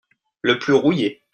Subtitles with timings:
[0.41, 1.21] Le plus rouillé.